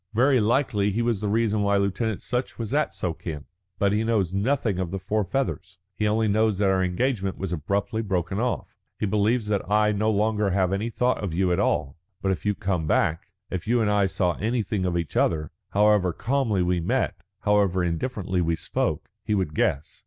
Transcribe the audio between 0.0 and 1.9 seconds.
Very likely he was the reason why